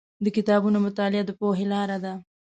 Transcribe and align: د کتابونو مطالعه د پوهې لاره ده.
د 0.23 0.25
کتابونو 0.35 0.77
مطالعه 0.85 1.23
د 1.25 1.31
پوهې 1.39 1.65
لاره 1.73 1.97
ده. 2.03 2.13